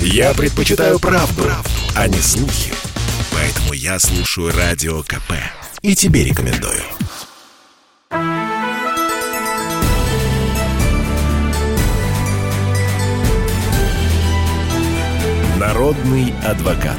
[0.00, 2.72] Я предпочитаю правду, правду, а не слухи.
[3.32, 5.32] Поэтому я слушаю Радио КП.
[5.82, 6.82] И тебе рекомендую.
[15.58, 16.96] Народный адвокат.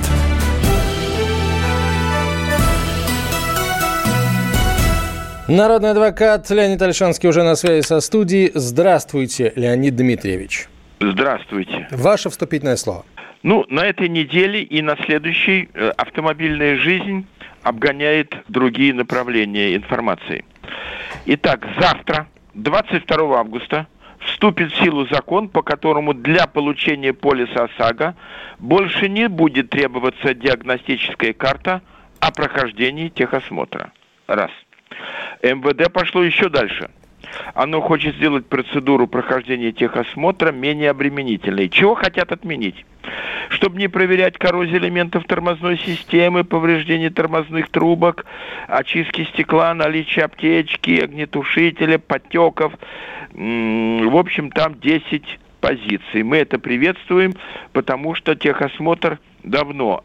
[5.47, 8.51] Народный адвокат Леонид Альшанский уже на связи со студией.
[8.53, 10.67] Здравствуйте, Леонид Дмитриевич.
[10.99, 11.87] Здравствуйте.
[11.91, 13.05] Ваше вступительное слово.
[13.43, 17.27] Ну, на этой неделе и на следующей э, автомобильная жизнь
[17.63, 20.43] обгоняет другие направления информации.
[21.25, 23.87] Итак, завтра, 22 августа,
[24.19, 28.15] вступит в силу закон, по которому для получения полиса ОСАГО
[28.59, 31.81] больше не будет требоваться диагностическая карта
[32.19, 33.91] о прохождении техосмотра.
[34.27, 34.51] Раз–
[35.43, 36.89] МВД пошло еще дальше.
[37.53, 41.69] Оно хочет сделать процедуру прохождения техосмотра менее обременительной.
[41.69, 42.85] Чего хотят отменить?
[43.49, 48.25] Чтобы не проверять коррозию элементов тормозной системы, повреждение тормозных трубок,
[48.67, 52.73] очистки стекла, наличие аптечки, огнетушителя, потеков.
[53.33, 56.23] В общем, там 10 позиций.
[56.23, 57.33] Мы это приветствуем,
[57.71, 60.03] потому что техосмотр давно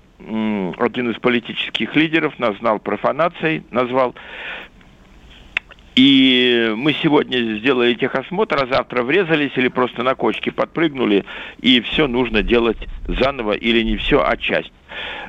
[0.78, 4.14] один из политических лидеров назвал профанацией, назвал
[5.94, 11.24] и мы сегодня сделали техосмотр, а завтра врезались или просто на кочке подпрыгнули,
[11.60, 14.72] и все нужно делать заново или не все, а часть.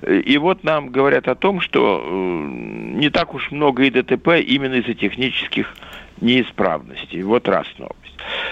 [0.07, 2.47] И вот нам говорят о том, что э,
[2.95, 5.73] не так уж много и ДТП именно из-за технических
[6.21, 7.21] неисправностей.
[7.23, 7.97] Вот раз новость.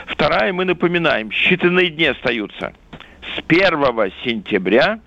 [0.06, 2.74] Вторая, мы напоминаем, считанные дни остаются.
[3.36, 5.00] С 1 сентября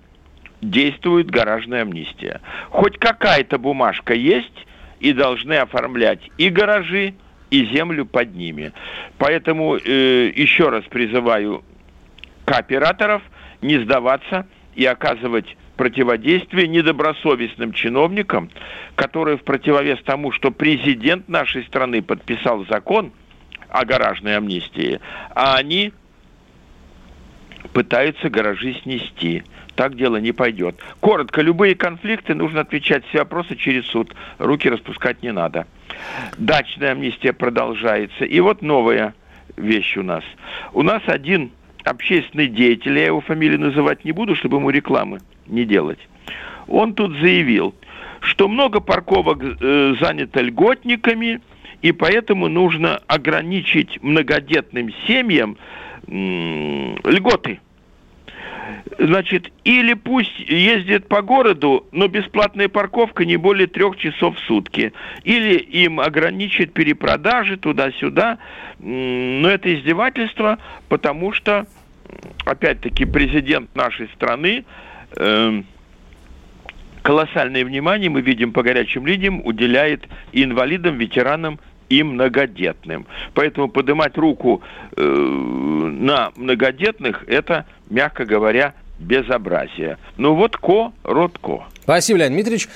[0.61, 2.41] действует гаражная амнистия.
[2.69, 4.65] Хоть какая-то бумажка есть,
[4.99, 7.15] и должны оформлять и гаражи,
[7.51, 8.73] и землю под ними.
[9.17, 11.63] Поэтому э, еще раз призываю
[12.45, 13.21] кооператоров
[13.61, 18.49] не сдаваться и оказывать противодействие недобросовестным чиновникам,
[18.95, 23.11] которые в противовес тому, что президент нашей страны подписал закон
[23.69, 24.99] о гаражной амнистии,
[25.33, 25.91] а они
[27.73, 29.43] пытаются гаражи снести
[29.75, 30.75] так дело не пойдет.
[31.01, 34.15] Коротко, любые конфликты нужно отвечать все вопросы через суд.
[34.37, 35.67] Руки распускать не надо.
[36.37, 38.25] Дачная амнистия продолжается.
[38.25, 39.13] И вот новая
[39.57, 40.23] вещь у нас.
[40.73, 41.51] У нас один
[41.83, 45.99] общественный деятель, я его фамилию называть не буду, чтобы ему рекламы не делать.
[46.67, 47.75] Он тут заявил,
[48.21, 51.41] что много парковок э, занято льготниками,
[51.83, 55.57] и поэтому нужно ограничить многодетным семьям
[56.07, 57.59] э, льготы–
[58.99, 64.93] Значит, или пусть ездит по городу, но бесплатная парковка не более трех часов в сутки.
[65.23, 68.37] Или им ограничить перепродажи туда-сюда.
[68.79, 71.65] Но это издевательство, потому что,
[72.45, 74.65] опять-таки, президент нашей страны
[75.17, 75.63] э,
[77.01, 81.59] колоссальное внимание, мы видим по горячим линиям, уделяет инвалидам, ветеранам
[81.89, 83.05] и многодетным.
[83.33, 84.61] Поэтому поднимать руку
[84.95, 89.97] э, на многодетных– это, мягко говоря, безобразие.
[90.17, 91.65] Ну вот ко, род ко.
[91.83, 92.69] Спасибо, Леонид Дмитриевич.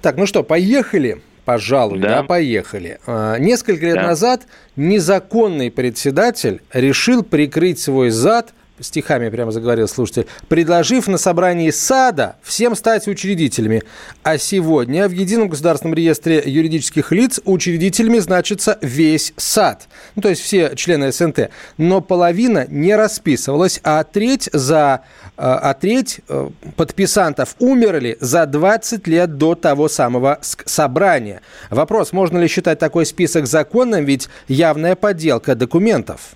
[0.00, 1.22] Так, ну что, поехали?
[1.44, 2.98] Пожалуй, да, да поехали.
[3.06, 4.02] А, несколько лет да.
[4.02, 4.42] назад
[4.76, 12.74] незаконный председатель решил прикрыть свой зад– стихами прямо заговорил слушатель, предложив на собрании САДа всем
[12.76, 13.82] стать учредителями.
[14.22, 19.88] А сегодня в Едином государственном реестре юридических лиц учредителями значится весь САД.
[20.16, 21.50] Ну, то есть все члены СНТ.
[21.78, 29.06] Но половина не расписывалась, а треть, за, э, а треть э, подписантов умерли за 20
[29.06, 31.40] лет до того самого собрания.
[31.70, 36.34] Вопрос, можно ли считать такой список законным, ведь явная подделка документов.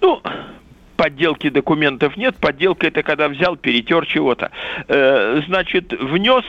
[0.00, 0.20] Ну,
[1.02, 2.36] подделки документов нет.
[2.36, 4.52] Подделка это когда взял, перетер чего-то.
[4.86, 6.44] Э, значит, внес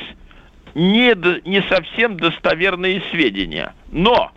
[0.76, 1.16] не,
[1.50, 3.74] не совсем достоверные сведения.
[3.92, 4.32] Но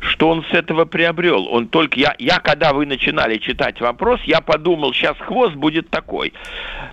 [0.00, 1.46] что он с этого приобрел?
[1.46, 6.32] Он только я, я когда вы начинали читать вопрос, я подумал, сейчас хвост будет такой.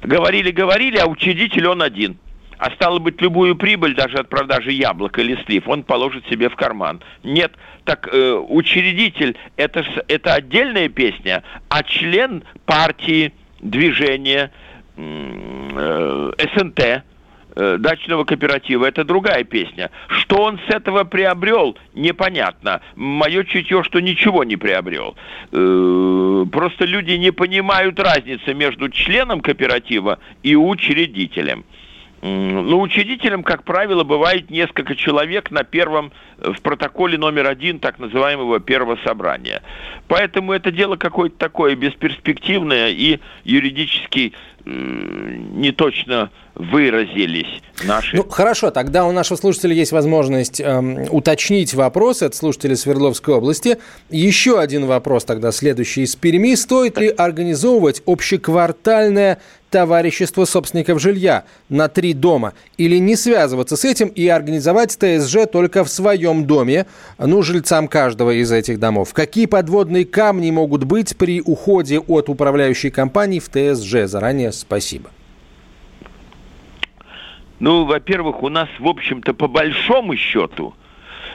[0.03, 2.19] Говорили, говорили, а учредитель он один.
[2.59, 6.57] А стало быть, любую прибыль даже от продажи яблок или слив он положит себе в
[6.57, 7.01] карман.
[7.23, 7.53] Нет,
[7.85, 14.51] так э, учредитель это, это отдельная песня, а член партии, движения,
[14.97, 19.89] э, СНТ, э, дачного кооператива, это другая песня.
[20.09, 22.81] Что он с этого приобрел, непонятно.
[22.97, 25.15] Мое чутье, что ничего не приобрел.
[25.53, 31.63] Э, просто люди не понимают разницы между членом кооператива и учредителем.
[32.21, 37.99] Ну, учредителем, как правило, бывает несколько человек на первом, э, в протоколе номер один так
[37.99, 39.61] называемого первого собрания.
[40.07, 44.33] Поэтому это дело какое-то такое бесперспективное и юридически
[44.65, 48.17] не точно выразились наши...
[48.17, 53.77] Ну, хорошо, тогда у нашего слушателя есть возможность эм, уточнить вопрос от слушателя Свердловской области.
[54.09, 56.55] Еще один вопрос тогда следующий из Перми.
[56.55, 59.39] Стоит ли организовывать общеквартальное
[59.69, 65.83] товарищество собственников жилья на три дома или не связываться с этим и организовать ТСЖ только
[65.83, 66.85] в своем доме,
[67.17, 69.13] ну, жильцам каждого из этих домов?
[69.13, 74.09] Какие подводные камни могут быть при уходе от управляющей компании в ТСЖ?
[74.09, 75.11] Заранее спасибо.
[77.59, 80.73] Ну, во-первых, у нас, в общем-то, по большому счету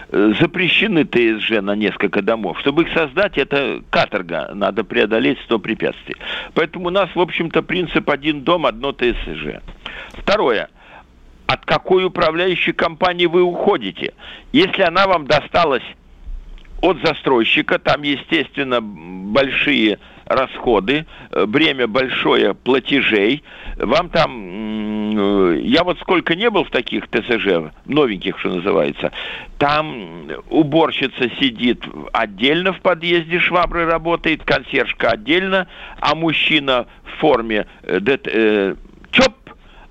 [0.08, 2.58] э, запрещены ТСЖ на несколько домов.
[2.60, 4.50] Чтобы их создать, это каторга.
[4.54, 6.16] Надо преодолеть 100 препятствий.
[6.54, 9.60] Поэтому у нас, в общем-то, принцип один дом, одно ТСЖ.
[10.12, 10.70] Второе.
[11.46, 14.14] От какой управляющей компании вы уходите?
[14.52, 15.84] Если она вам досталась
[16.80, 19.98] от застройщика, там, естественно, большие
[20.34, 23.42] расходы, э, бремя большое платежей.
[23.76, 29.12] Вам там, э, я вот сколько не был в таких ТСЖ, новеньких, что называется,
[29.58, 31.82] там уборщица сидит
[32.12, 35.66] отдельно в подъезде, швабры работает, консьержка отдельно,
[36.00, 38.74] а мужчина в форме э,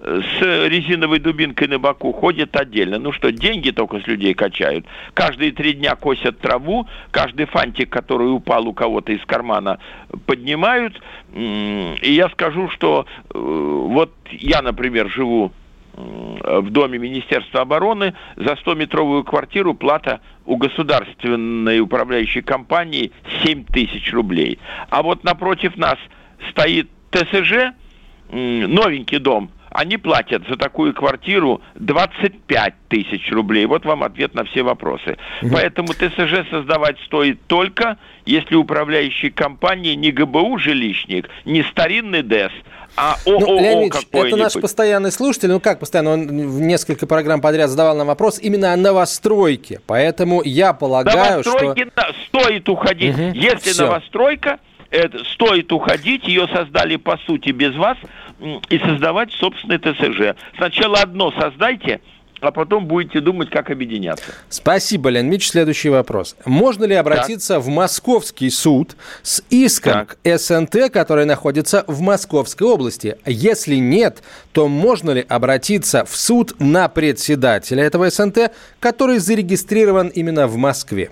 [0.04, 3.00] с резиновой дубинкой на боку ходит отдельно.
[3.00, 4.86] Ну что, деньги только с людей качают.
[5.14, 9.80] Каждые три дня косят траву, каждый фантик, который упал у кого-то из кармана,
[10.26, 11.02] поднимают.
[11.34, 15.54] И я скажу, что э, вот я, например, живу
[15.96, 23.12] в доме Министерства обороны за 100-метровую квартиру плата у государственной управляющей компании
[23.44, 24.58] 7 тысяч рублей.
[24.90, 26.00] А вот напротив нас
[26.50, 27.76] стоит ТСЖ,
[28.32, 33.66] новенький дом– они платят за такую квартиру 25 тысяч рублей.
[33.66, 35.18] Вот вам ответ на все вопросы.
[35.42, 35.52] Угу.
[35.52, 42.52] Поэтому ТСЖ создавать стоит только, если управляющей компании не ГБУ жилищник, не старинный ДЭС,
[42.96, 45.50] а ООО ну, Леонид это наш постоянный слушатель.
[45.50, 46.12] Ну как постоянно?
[46.12, 49.82] Он в несколько программ подряд задавал нам вопрос именно о новостройке.
[49.88, 52.14] Поэтому я полагаю, Новостройки что...
[52.28, 53.16] стоит уходить.
[53.16, 53.86] Угу, Если все.
[53.86, 54.60] новостройка,
[54.92, 57.98] это, стоит уходить, ее создали по сути без вас,
[58.40, 60.38] и создавать собственный ТСЖ.
[60.58, 62.02] Сначала одно создайте,
[62.44, 64.26] а потом будете думать, как объединяться.
[64.50, 65.50] Спасибо, Лен Мич.
[65.50, 66.36] Следующий вопрос.
[66.46, 67.64] Можно ли обратиться так.
[67.64, 70.18] в Московский суд с иском так.
[70.22, 73.18] к СНТ, который находится в Московской области?
[73.26, 80.48] Если нет, то можно ли обратиться в суд на председателя этого СНТ, который зарегистрирован именно
[80.48, 81.12] в Москве?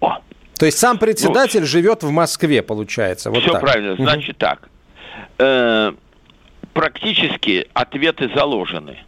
[0.00, 0.18] О.
[0.58, 3.30] То есть сам председатель ну, живет в Москве, получается.
[3.30, 3.62] Вот все так.
[3.62, 3.96] правильно.
[3.96, 4.68] Значит так
[5.38, 5.92] э,
[6.72, 8.98] практически ответы заложены.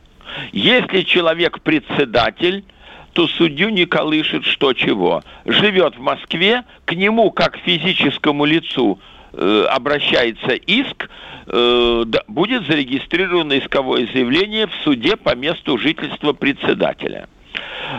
[0.53, 2.65] Если человек председатель,
[3.13, 5.23] то судью не колышет что чего.
[5.45, 8.99] Живет в Москве, к нему как физическому лицу
[9.33, 11.09] э, обращается иск,
[11.47, 17.29] э, да, будет зарегистрировано исковое заявление в суде по месту жительства председателя.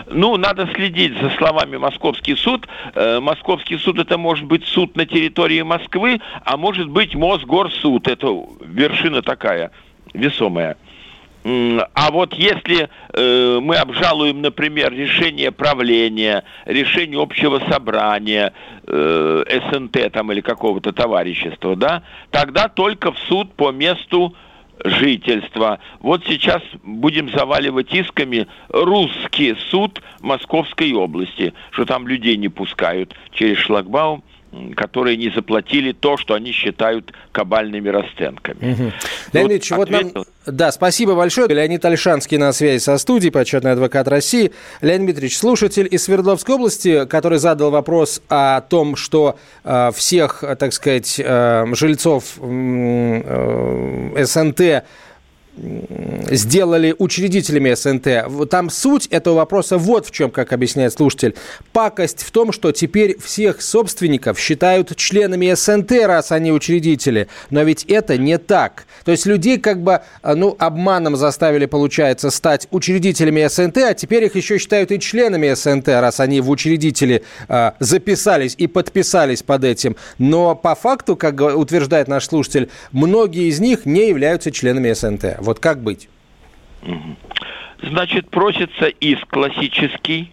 [0.06, 2.66] Ну, надо следить за словами Московский суд.
[2.94, 8.08] Э, Московский суд это может быть суд на территории Москвы, а может быть Мосгорсуд.
[8.08, 8.28] Это
[8.60, 9.70] вершина такая
[10.12, 10.76] весомая.
[11.94, 18.52] А вот если э, мы обжалуем, например, решение правления, решение общего собрания,
[18.84, 22.02] э, СНТ там или какого-то товарищества, да,
[22.32, 24.34] тогда только в суд по месту
[24.84, 25.78] жительства.
[26.00, 33.58] Вот сейчас будем заваливать исками русский суд Московской области, что там людей не пускают через
[33.58, 34.22] шлагбаум
[34.74, 38.72] которые не заплатили то, что они считают кабальными расценками.
[38.72, 38.92] Угу.
[39.32, 40.12] Леонид вот, вот нам...
[40.46, 41.48] Да, спасибо большое.
[41.48, 44.52] Леонид Альшанский на связи со студией, почетный адвокат России.
[44.80, 50.72] Леонид Дмитриевич, слушатель из Свердловской области, который задал вопрос о том, что э, всех, так
[50.72, 54.84] сказать, э, жильцов э, СНТ
[55.56, 58.50] сделали учредителями СНТ.
[58.50, 61.34] Там суть этого вопроса вот в чем, как объясняет слушатель.
[61.72, 67.28] Пакость в том, что теперь всех собственников считают членами СНТ, раз они учредители.
[67.50, 68.86] Но ведь это не так.
[69.04, 74.24] То есть людей как бы а, ну, обманом заставили, получается, стать учредителями СНТ, а теперь
[74.24, 79.64] их еще считают и членами СНТ, раз они в учредители э, записались и подписались под
[79.64, 79.96] этим.
[80.18, 85.36] Но по факту, как утверждает наш слушатель, многие из них не являются членами СНТ.
[85.46, 86.08] Вот как быть?
[87.80, 90.32] Значит, просится иск классический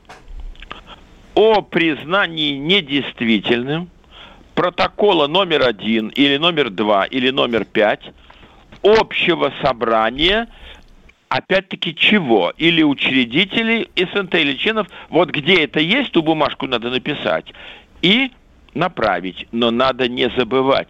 [1.36, 3.90] о признании недействительным
[4.56, 8.02] протокола номер один или номер два или номер пять
[8.82, 10.48] общего собрания
[11.30, 12.52] опять-таки чего?
[12.58, 17.54] Или учредителей СНТ или членов, вот где это есть, ту бумажку надо написать
[18.02, 18.32] и
[18.74, 19.48] направить.
[19.52, 20.90] Но надо не забывать,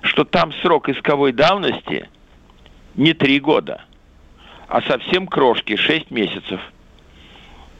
[0.00, 2.08] что там срок исковой давности
[2.94, 3.84] не три года,
[4.68, 6.60] а совсем крошки, шесть месяцев.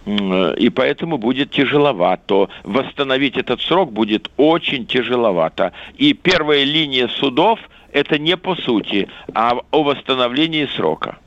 [0.06, 2.50] И поэтому будет тяжеловато.
[2.62, 5.73] Восстановить этот срок будет очень тяжеловато.
[5.97, 7.59] И первая линия судов–
[7.92, 11.18] это не по сути, а о восстановлении срока.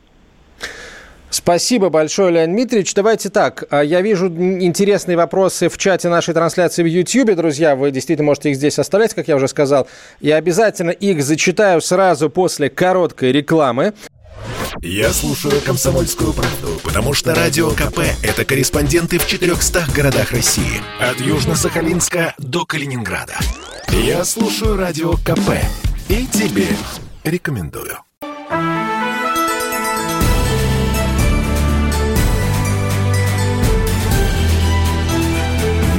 [1.29, 2.93] Спасибо большое, Леонид Дмитриевич.
[2.93, 3.65] Давайте так.
[3.69, 7.75] А, я вижу интересные вопросы в чате нашей трансляции в YouTube, друзья.
[7.75, 9.87] Вы действительно можете их здесь оставлять, как я уже сказал.
[10.21, 13.93] Я обязательно их зачитаю сразу после короткой рекламы.
[14.81, 20.81] Я слушаю «Комсомольскую правду», потому что «Радио КП»— это корреспонденты в 400 городах России.
[20.99, 23.33] От Южно-Сахалинска до Калининграда.
[23.89, 25.51] Я слушаю «Радио КП»
[26.09, 26.67] и тебе
[27.23, 28.06] рекомендую.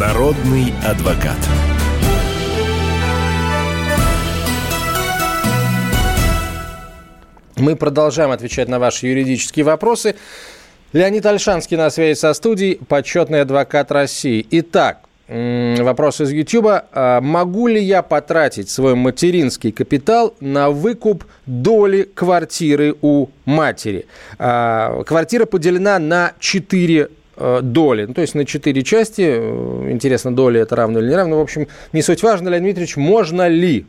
[0.08, 1.36] Народный адвокат.
[7.56, 10.14] Мы продолжаем отвечать на ваши юридические вопросы.
[10.94, 14.46] Леонид Альшанский на связи со студией, почетный адвокат России.
[14.50, 16.86] Итак, вопрос из Ютуба.
[16.92, 24.06] А могу ли я потратить свой материнский капитал на выкуп доли квартиры у матери?
[24.38, 27.17] А, квартира поделена на 4 Э,
[27.62, 29.22] доли, ну, то есть на четыре части.
[29.22, 31.38] Э, интересно, доли это равно или не равно.
[31.38, 33.86] В общем, не суть важно, Леонид Дмитриевич, можно ли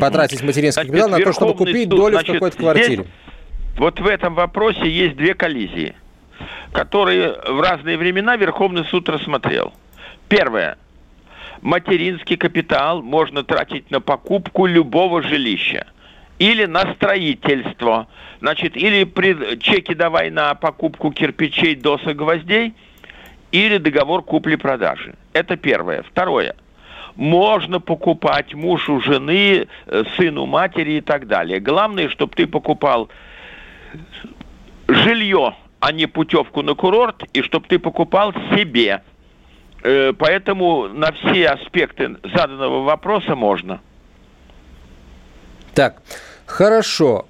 [0.00, 2.94] потратить материнский значит, капитал на то, чтобы купить суд, долю значит, в какой-то квартире?
[2.94, 3.06] Здесь,
[3.78, 5.94] вот в этом вопросе есть две коллизии,
[6.72, 9.72] которые в разные времена Верховный суд рассмотрел.
[10.28, 10.78] Первое.
[11.62, 15.86] Материнский капитал можно тратить на покупку любого жилища
[16.38, 18.08] или на строительство.
[18.40, 22.74] Значит, или при, чеки давай на покупку кирпичей, досок, гвоздей,
[23.52, 25.14] или договор купли-продажи.
[25.32, 26.02] Это первое.
[26.02, 26.54] Второе.
[27.14, 31.60] Можно покупать мужу жены, э, сыну матери и так далее.
[31.60, 33.08] Главное, чтобы ты покупал
[34.86, 39.02] жилье, а не путевку на курорт, и чтобы ты покупал себе.
[39.82, 43.80] Э, поэтому на все аспекты заданного вопроса можно.
[45.76, 46.00] Так,
[46.46, 47.26] Хорошо.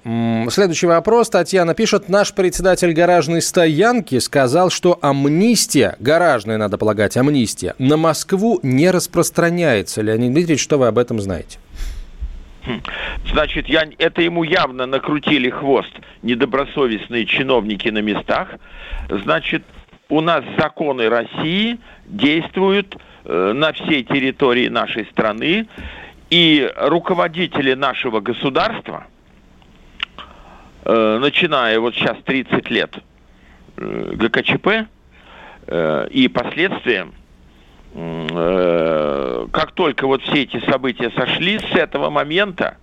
[0.49, 1.29] Следующий вопрос.
[1.31, 2.07] Татьяна пишет.
[2.07, 10.03] Наш председатель гаражной стоянки сказал, что амнистия, гаражная, надо полагать, амнистия, на Москву не распространяется.
[10.03, 11.57] Леонид Дмитриевич, что вы об этом знаете?
[12.63, 12.79] Хм.
[13.31, 18.49] Значит, я, это ему явно накрутили хвост недобросовестные чиновники на местах.
[19.09, 19.63] Значит,
[20.09, 25.67] у нас законы России действуют э, на всей территории нашей страны.
[26.29, 29.07] И руководители нашего государства,
[30.83, 32.97] э, начиная вот сейчас 30 лет
[33.77, 34.87] э, ГКЧП
[35.67, 37.07] э, и последствия,
[37.93, 42.77] э, как только вот все эти события сошли, с этого момента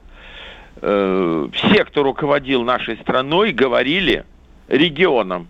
[0.77, 4.25] все, кто руководил нашей страной, говорили
[4.67, 5.49] регионам,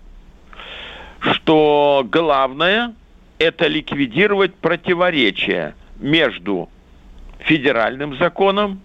[1.18, 2.94] что главное
[3.38, 6.68] это ликвидировать противоречия между
[7.44, 8.80] федеральным законом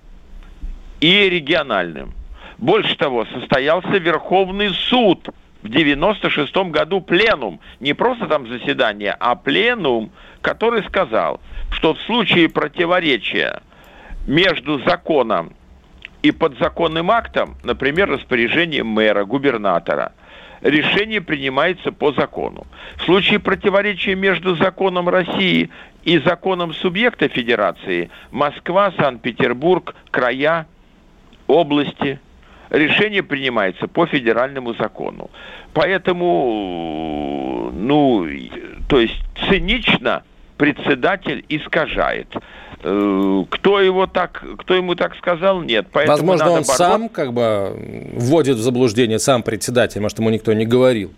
[0.99, 2.13] и региональным.
[2.57, 5.29] Больше того, состоялся Верховный суд
[5.61, 10.11] в 96 году пленум, не просто там заседание, а пленум,
[10.41, 11.39] который сказал,
[11.71, 13.61] что в случае противоречия
[14.27, 15.53] между законом
[16.21, 20.13] и подзаконным актом, например, распоряжением мэра, губернатора,
[20.61, 22.67] решение принимается по закону.
[22.97, 25.69] В случае противоречия между законом России
[26.03, 30.65] и законом субъекта федерации Москва, Санкт-Петербург, края,
[31.47, 32.19] области
[32.69, 35.29] решение принимается по федеральному закону.
[35.73, 38.27] Поэтому, ну,
[38.87, 40.23] то есть цинично
[40.57, 42.27] председатель искажает.
[42.81, 45.87] Э, кто его так, кто ему так сказал, нет.
[45.91, 46.75] Поэтому Возможно, он бороться.
[46.75, 47.75] сам как бы
[48.13, 51.11] вводит в заблуждение сам председатель, может, ему никто не говорил.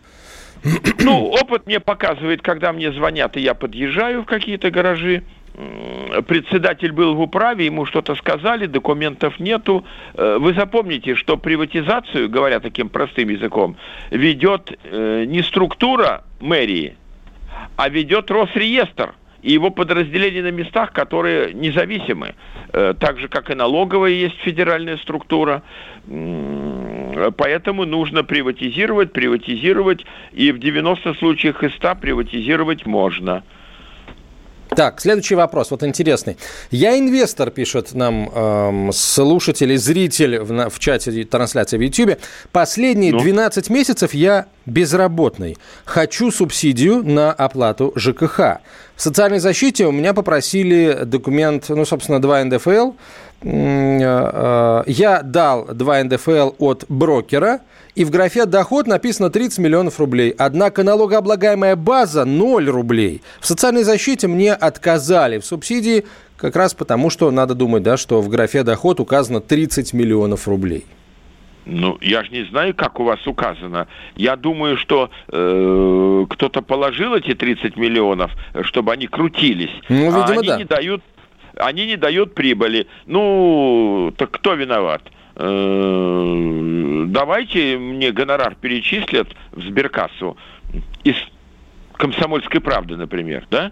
[1.04, 5.24] Ну, опыт мне показывает, когда мне звонят, и я подъезжаю в какие-то гаражи,
[6.28, 9.86] председатель был в управе, ему что-то сказали, документов нету.
[10.14, 13.76] Э, вы запомните, что приватизацию, говоря таким простым языком,
[14.12, 16.96] ведет э, не структура мэрии,
[17.76, 22.36] а ведет Росреестр и его подразделения на местах, которые независимы.
[22.74, 25.64] Э, так же, как и налоговая есть федеральная структура.
[27.38, 33.44] Поэтому нужно приватизировать, приватизировать, и в 90 случаях из 100 приватизировать можно.
[34.72, 36.38] Так, Так, следующий вопрос, вот интересный.
[36.70, 42.18] Я инвестор, пишет нам эм, слушатель и зритель в, в чате трансляции в YouTube.
[42.54, 43.20] Последние ну?
[43.20, 45.58] 12 месяцев я безработный.
[45.84, 48.40] Хочу субсидию на оплату ЖКХ.
[48.96, 52.92] В социальной защите у меня попросили документ, ну, собственно, 2 НДФЛ.
[53.44, 57.62] Э, э, я дал 2 НДФЛ от брокера–
[57.96, 60.34] и в графе «Доход» написано 30 миллионов рублей.
[60.38, 63.22] Однако налогооблагаемая база 0 рублей.
[63.40, 66.06] В социальной защите мне отказали в субсидии
[66.38, 70.86] как раз потому, что надо думать, да, что в графе «Доход» указано 30 миллионов рублей.
[71.66, 73.88] Ну, я же не знаю, как у вас указано.
[74.16, 78.32] Я думаю, что э, кто-то положил эти 30 миллионов,
[78.64, 79.70] чтобы они крутились.
[79.88, 80.58] Ну, видимо, а они да.
[80.58, 81.04] не дают,
[81.62, 82.88] они не дают прибыли.
[83.06, 85.04] Ну, так кто виноват?
[85.36, 90.38] Э, давайте мне гонорар перечислят в сберкассу
[91.04, 91.16] из
[91.94, 93.72] комсомольской правды, например, да?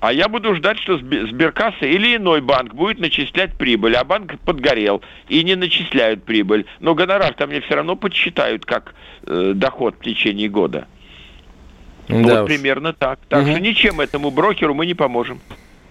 [0.00, 5.00] А я буду ждать, что сберкасса или иной банк будет начислять прибыль, а банк подгорел
[5.28, 6.66] и не начисляют прибыль.
[6.80, 8.96] Но гонорар-то мне все равно подсчитают как
[9.26, 10.88] э, доход в течение года.
[12.08, 12.46] Да вот уж.
[12.46, 13.20] примерно так.
[13.28, 13.52] Так угу.
[13.52, 15.40] что ничем этому брокеру мы не поможем.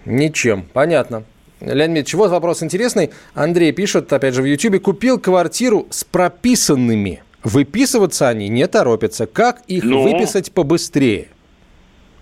[0.06, 1.24] Ничем, понятно.
[1.62, 3.12] Леонид Ильич, вот вопрос интересный.
[3.36, 7.22] Андрей пишет, опять же, в Ютьюбе, купил квартиру с прописанными.
[7.44, 9.28] Выписываться они не торопятся.
[9.28, 11.28] Как их ну, выписать побыстрее?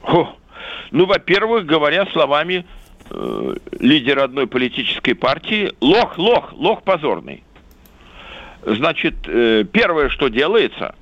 [0.04, 0.34] О,
[0.92, 2.66] ну, во-первых, говоря словами
[3.10, 7.44] э, лидера одной политической партии, лох, лох, лох позорный.
[8.66, 10.96] Значит, э, первое, что делается,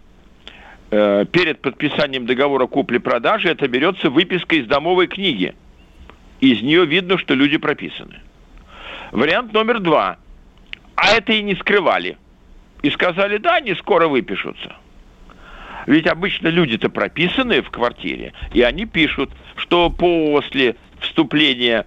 [0.92, 5.56] э, перед подписанием договора купли-продажи, это берется выписка из домовой книги.
[6.40, 8.22] Из нее видно, что люди прописаны.
[9.12, 10.18] Вариант номер два.
[10.96, 12.18] А это и не скрывали.
[12.82, 14.76] И сказали, да, они скоро выпишутся.
[15.88, 21.86] Ведь обычно люди-то прописанные в квартире, и они пишут, что после вступления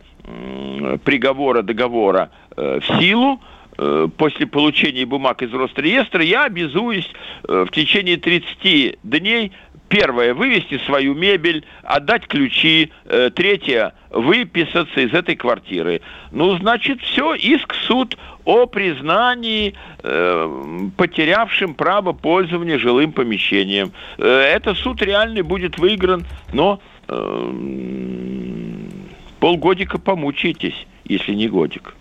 [1.05, 3.41] приговора, договора э, в силу,
[3.77, 7.11] э, после получения бумаг из Росреестра, я обязуюсь
[7.49, 9.53] э, в течение 30 дней
[9.91, 12.93] Первое, вывести свою мебель, отдать ключи.
[13.07, 16.01] Э, третье, выписаться из этой квартиры.
[16.31, 23.91] Ну, значит, все, иск суд о признании э, потерявшим право пользования жилым помещением.
[24.17, 27.53] Э, это суд реальный будет выигран, но э,
[29.41, 31.97] полгодика помучаетесь, если не годик.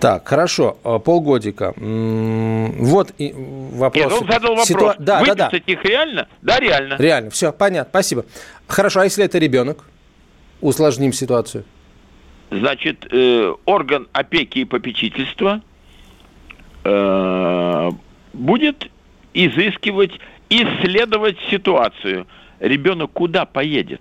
[0.00, 1.72] Так, хорошо, а, полгодика.
[1.76, 4.04] Вот и вопрос.
[4.04, 4.68] Нет, он задал вопрос.
[4.68, 4.96] Ситуа...
[4.98, 5.72] Да, Выписать да, да.
[5.72, 6.28] их реально?
[6.42, 6.96] Да, реально.
[6.98, 8.24] Реально, все, понятно, спасибо.
[8.66, 9.84] Хорошо, а если это ребенок?
[10.60, 11.64] Усложним ситуацию.
[12.50, 15.62] Значит, э, орган опеки и попечительства
[16.84, 17.90] э,
[18.32, 18.90] будет
[19.34, 20.12] изыскивать,
[20.48, 22.26] исследовать ситуацию.
[22.60, 24.00] Ребенок куда поедет?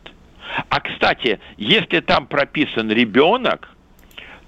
[0.69, 3.74] А, кстати, если там прописан ребенок,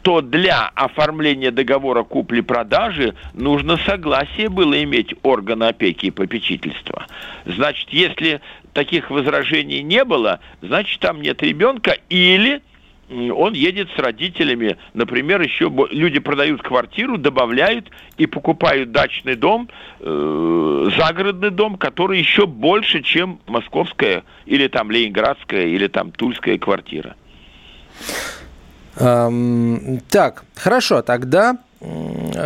[0.08, 7.08] то для оформления договора купли-продажи нужно согласие было иметь органа опеки и попечительства.
[7.44, 8.40] Значит, если
[8.72, 12.62] таких возражений не было, значит, там нет ребенка или
[13.10, 19.68] он едет с родителями, например, еще люди продают квартиру, добавляют и покупают дачный дом,
[20.00, 27.18] э, загородный дом, который еще больше, чем московская или там ленинградская или там тульская квартира.
[29.00, 31.58] Эм, так, хорошо, тогда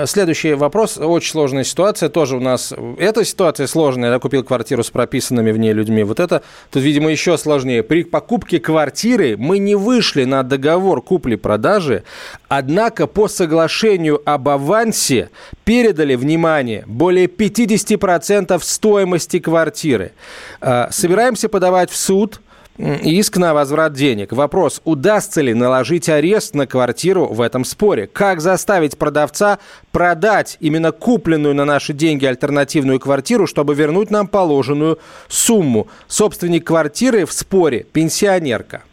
[0.05, 0.97] Следующий вопрос.
[0.97, 2.09] Очень сложная ситуация.
[2.09, 2.73] Тоже у нас...
[2.97, 4.11] Эта ситуация сложная.
[4.11, 6.03] Я купил квартиру с прописанными в ней людьми.
[6.03, 7.81] Вот это тут, видимо, еще сложнее.
[7.81, 12.03] При покупке квартиры мы не вышли на договор купли-продажи,
[12.49, 15.29] однако по соглашению об авансе
[15.63, 20.11] передали, внимание, более 50% стоимости квартиры.
[20.59, 22.41] Э, собираемся подавать в суд
[22.81, 24.31] иск на возврат денег.
[24.31, 28.07] Вопрос, удастся ли наложить арест на квартиру в этом споре?
[28.07, 29.59] Как заставить продавца
[29.91, 35.87] продать именно купленную на наши деньги альтернативную квартиру, чтобы вернуть нам положенную сумму?
[36.07, 38.83] Собственник квартиры в споре– пенсионерка.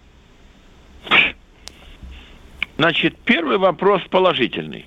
[2.76, 4.86] Значит, первый вопрос положительный.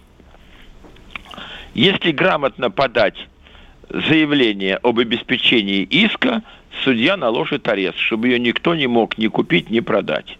[1.73, 3.15] Если грамотно подать
[3.89, 6.43] заявление об обеспечении иска,
[6.83, 10.37] судья наложит арест, чтобы ее никто не мог ни купить, ни продать.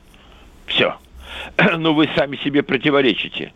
[0.65, 0.97] Все.
[1.77, 3.53] Но вы сами себе противоречите.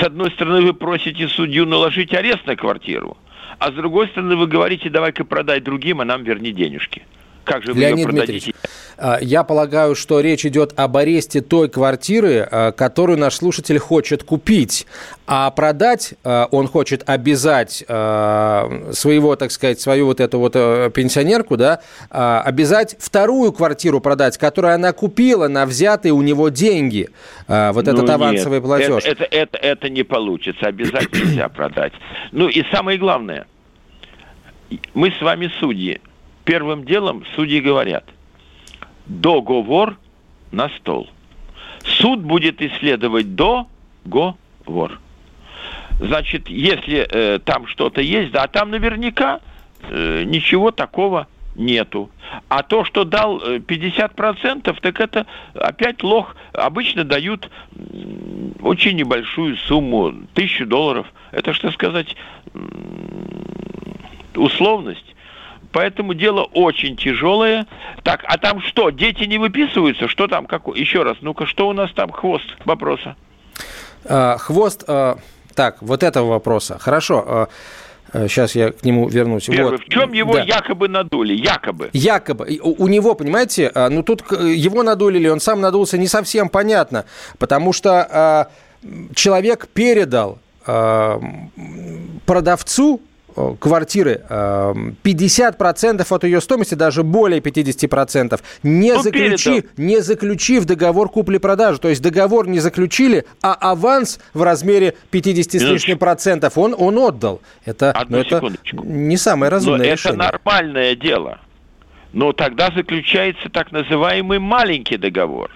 [0.00, 3.16] С одной стороны, вы просите судью наложить арест на квартиру,
[3.58, 7.02] а с другой стороны, вы говорите, давай-ка продай другим, а нам верни денежки.
[7.44, 8.54] Как же вы Леонид ее продадите?
[9.02, 14.22] А, я полагаю, что речь идет об аресте той квартиры, а, которую наш слушатель хочет
[14.22, 14.86] купить.
[15.26, 21.56] А продать а, он хочет обязать своего, так сказать, свою вот эту вот э, пенсионерку,
[21.56, 27.08] да, обязать вторую квартиру продать, которую она купила на взятые у него деньги.
[27.48, 29.04] Вот ну, этот авансовый нет, платеж.
[29.04, 30.66] Это, это, это, это не получится.
[30.66, 31.92] Обязать нельзя продать.
[32.32, 33.46] Ну и самое главное,
[34.94, 36.00] мы с вами судьи.
[36.44, 38.04] Первым делом судьи говорят–
[39.06, 39.96] договор
[40.50, 41.08] на стол.
[41.84, 45.00] Суд будет исследовать договор.
[45.98, 49.40] Значит, если э, там что-то есть, да, там наверняка
[49.82, 52.10] э, ничего такого нету.
[52.48, 56.34] А то, что дал 50%, э, так это опять лох.
[56.52, 57.50] Обычно дают
[58.60, 61.06] очень небольшую сумму, тысячу долларов.
[61.30, 62.16] Это, что сказать,
[64.34, 65.11] условность.
[65.72, 67.66] Поэтому дело очень тяжелое.
[68.02, 70.06] Так, а там что, дети не выписываются?
[70.06, 70.46] Что там?
[70.46, 70.62] Как...
[70.76, 72.10] Еще раз, ну-ка, что у нас там?
[72.12, 73.16] Хвост вопроса.
[74.04, 75.18] А, хвост, а,
[75.54, 76.78] так, вот этого вопроса.
[76.78, 77.24] Хорошо.
[77.26, 77.48] А,
[78.28, 79.46] Сейчас я к нему вернусь.
[79.46, 79.80] Первый, вот.
[79.80, 80.42] В чем его да.
[80.42, 81.32] якобы надули?
[81.32, 81.88] Якобы.
[81.94, 82.58] Якобы.
[82.62, 87.06] У, у него, понимаете, ну тут его надули или он сам надулся, не совсем понятно.
[87.38, 88.50] Потому что
[89.14, 90.40] человек передал
[92.26, 93.00] продавцу
[93.58, 101.08] квартиры 50% э, от ее стоимости, даже более 50%, не, ну, заключи, не заключив договор
[101.08, 101.78] купли-продажи.
[101.78, 106.98] То есть договор не заключили, а аванс в размере 50 с лишним процентов он, он
[106.98, 107.40] отдал.
[107.64, 108.42] Это, ну, это
[108.72, 110.16] не самое разумное Но решение.
[110.16, 111.38] это нормальное дело.
[112.12, 115.50] Но тогда заключается так называемый маленький договор.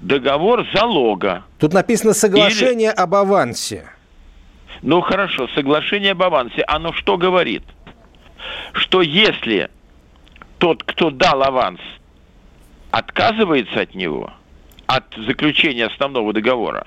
[0.00, 1.44] Договор залога.
[1.58, 2.96] Тут написано соглашение Или...
[2.96, 3.84] об авансе.
[4.82, 7.62] Ну хорошо, соглашение об авансе, оно что говорит?
[8.72, 9.70] Что если
[10.58, 11.80] тот, кто дал аванс,
[12.90, 14.32] отказывается от него,
[14.86, 16.86] от заключения основного договора,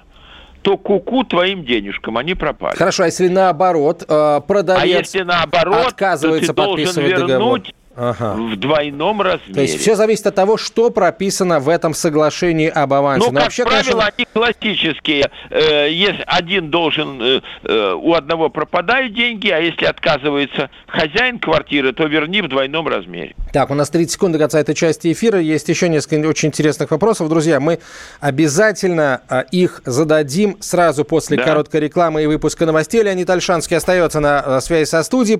[0.64, 2.76] то куку твоим денежкам, они пропали.
[2.78, 7.62] Хорошо, а если наоборот, э, продавец а если наоборот, отказывается то ты должен вернуть договор
[7.96, 8.34] ага.
[8.34, 9.54] в двойном размере.
[9.54, 13.28] То есть все зависит от того, что прописано в этом соглашении об авансе.
[13.28, 14.14] Ну, Но как вообще, правило, конечно...
[14.18, 15.32] они классические.
[15.50, 21.94] Э, если один должен, э, э, у одного пропадают деньги, а если отказывается хозяин квартиры,
[21.94, 23.36] то верни в двойном размере.
[23.52, 25.40] Так, у нас 30 секунд до конца этой части эфира.
[25.40, 27.30] Есть еще несколько очень интересных вопросов.
[27.30, 27.80] Друзья, мы
[28.20, 31.44] обязательно их зададим сразу после да.
[31.44, 33.04] короткой рекламы и выпуска новостей.
[33.04, 35.40] Леонид Альшанский остается на связи со студией.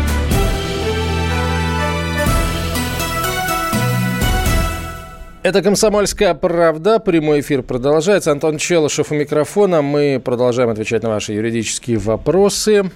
[5.43, 6.99] Это «Комсомольская правда».
[6.99, 8.31] Прямой эфир продолжается.
[8.31, 9.81] Антон Челышев у микрофона.
[9.81, 12.91] Мы продолжаем отвечать на ваши юридические вопросы.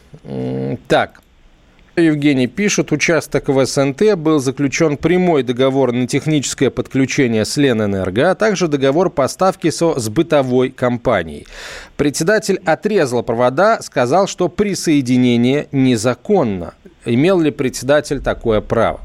[0.87, 1.21] Так,
[1.95, 8.35] Евгений пишет, участок в СНТ был заключен прямой договор на техническое подключение с Ленэнерго, а
[8.35, 11.47] также договор поставки со, с бытовой компанией.
[11.97, 16.75] Председатель отрезал провода, сказал, что присоединение незаконно.
[17.05, 19.01] Имел ли председатель такое право?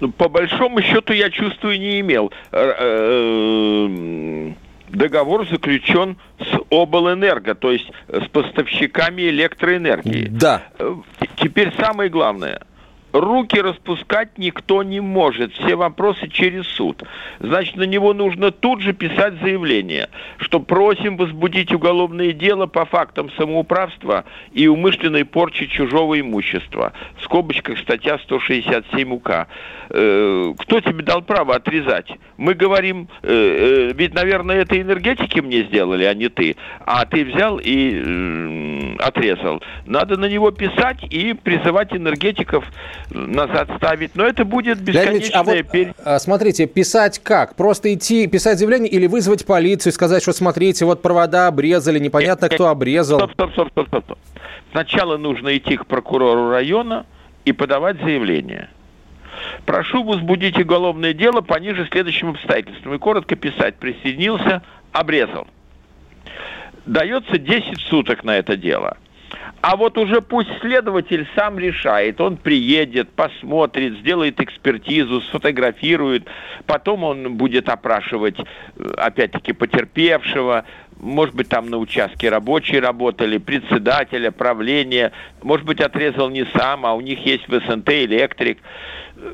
[0.00, 2.32] Ну, по большому счету, я чувствую, не имел.
[2.52, 4.52] Э, э,
[4.88, 10.28] договор заключен с облэнерго, то есть с поставщиками электроэнергии.
[10.30, 10.64] Да.
[10.78, 10.94] Э,
[11.36, 12.60] теперь самое главное–
[13.20, 15.52] руки распускать никто не может.
[15.54, 17.02] Все вопросы через суд.
[17.40, 23.30] Значит, на него нужно тут же писать заявление, что просим возбудить уголовное дело по фактам
[23.36, 26.92] самоуправства и умышленной порчи чужого имущества.
[27.18, 29.48] В скобочках статья 167 УК.
[29.90, 32.10] Э, кто тебе дал право отрезать?
[32.36, 36.56] Мы говорим, э, э, ведь, наверное, это энергетики мне сделали, а не ты.
[36.84, 39.62] А ты взял и отрезал.
[39.86, 42.64] Надо на него писать и призывать энергетиков
[43.10, 44.14] назад ставить.
[44.14, 45.38] Но это будет бесконечное...
[45.38, 45.94] А вот, пер...
[46.04, 47.54] А, смотрите, писать как?
[47.54, 52.68] Просто идти, писать заявление или вызвать полицию, сказать, что смотрите, вот провода обрезали, непонятно, кто
[52.68, 53.18] обрезал.
[53.18, 54.18] Стоп, стоп, стоп, стоп, стоп.
[54.72, 57.06] Сначала нужно идти к прокурору района
[57.44, 58.68] и подавать заявление.
[59.64, 62.94] Прошу возбудить уголовное дело по ниже следующим обстоятельствам.
[62.94, 63.76] И коротко писать.
[63.76, 65.46] Присоединился, обрезал.
[66.86, 68.96] Дается 10 суток на это дело–
[69.60, 72.20] А вот уже пусть следователь сам решает.
[72.20, 76.26] Он приедет, посмотрит, сделает экспертизу, сфотографирует.
[76.66, 80.64] Потом он будет опрашивать, э, опять-таки, потерпевшего.
[80.98, 85.12] Может быть, там на участке рабочие работали, председателя, правление.
[85.42, 88.58] Может быть, отрезал не сам, а у них есть в СНТ электрик.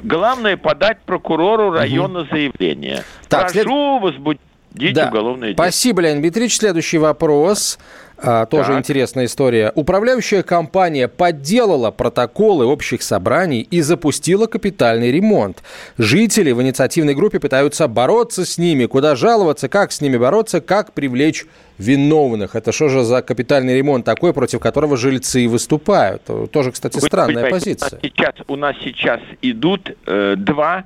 [0.03, 2.29] Главное подать прокурору района угу.
[2.31, 3.03] заявление.
[3.29, 4.03] Так, Прошу след...
[4.03, 5.09] возбудить да.
[5.09, 5.67] уголовное дело.
[5.67, 6.57] Спасибо, Леонид Дмитриевич.
[6.57, 7.79] Следующий вопрос.
[8.19, 8.79] А, тоже так.
[8.79, 9.73] интересная история.
[9.75, 15.63] Управляющая компания подделала протоколы общих собраний и запустила капитальный ремонт.
[15.99, 18.87] Жители в инициативной группе пытаются бороться с ними.
[18.87, 21.47] Куда жаловаться, как с ними бороться, как привлечь
[21.79, 22.55] виновных.
[22.55, 26.23] Это что же за капитальный ремонт такой, против которого жильцы выступают?
[26.53, 27.99] Тоже, кстати, странная позиция.
[27.99, 30.85] У нас сейчас, у нас сейчас идут э, два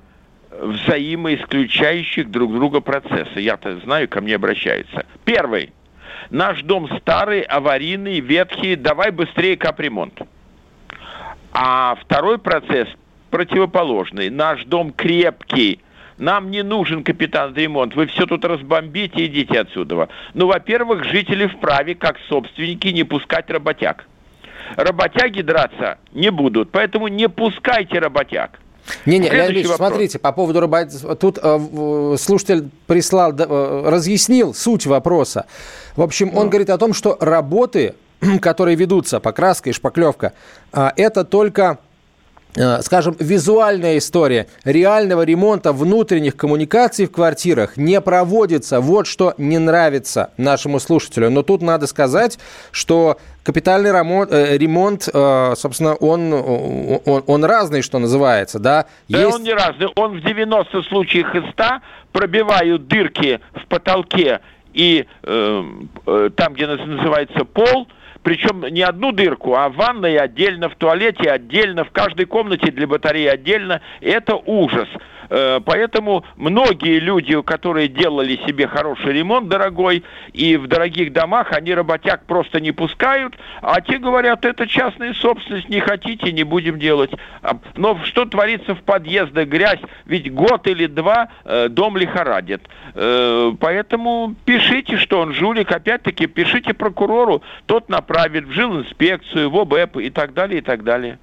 [0.59, 3.39] взаимоисключающих друг друга процесса.
[3.39, 5.05] Я-то знаю, ко мне обращаются.
[5.25, 5.73] Первый–
[6.31, 10.23] Наш дом старый, аварийный, ветхий, давай быстрее капремонт.
[11.53, 12.89] А второй процесс
[13.31, 14.31] противоположный.
[14.31, 15.81] Наш дом крепкий,
[16.19, 20.09] нам не нужен капитанский ремонт, вы все тут разбомбите, идите отсюда.
[20.35, 24.07] Ну, во-первых, жители вправе, как собственники, не пускать работяг.
[24.77, 28.59] Работяги драться не будут, поэтому не пускайте работяг.
[29.05, 30.89] Не-не, Леонид Ильич, смотрите, по поводу работ...
[31.19, 35.47] Тут э, слушатель прислал, э, разъяснил суть вопроса.
[35.97, 36.51] В общем, он ну.
[36.51, 37.95] говорит о том, что работы,
[38.41, 40.33] которые ведутся, покраска и шпаклевка,
[40.73, 41.79] э, это только
[42.83, 48.81] скажем, визуальная история реального ремонта внутренних коммуникаций в квартирах не проводится.
[48.81, 51.31] Вот что не нравится нашему слушателю.
[51.31, 52.39] Но тут надо сказать,
[52.71, 58.87] что капитальный ремонт, э, ремонт э, собственно, он, он, он разный, что называется, да?
[59.09, 59.35] Да Есть...
[59.35, 59.89] он не разный.
[59.95, 61.65] Он в 90 случаях из 100
[62.13, 64.41] пробивают дырки в потолке
[64.73, 65.65] и э,
[66.07, 67.89] э, там, где называется пол,
[68.27, 72.89] причем не одну дырку, а в ванной отдельно, в туалете отдельно, в каждой комнате для
[72.89, 73.81] батареи отдельно.
[74.01, 74.89] Это ужас.
[75.29, 81.75] Э, поэтому многие люди, которые делали себе хороший ремонт дорогой, и в дорогих домах, они
[81.75, 87.11] работяг просто не пускают, а те говорят, это частная собственность, не хотите, не будем делать.
[87.43, 92.63] А, но что творится в подъездах, грязь, ведь год или два э, дом лихорадит.
[92.95, 99.99] Э, поэтому пишите, что он жулик, опять-таки пишите прокурору, тот направит в жилинспекцию, в ОБЭП
[99.99, 101.19] и так далее, и так далее.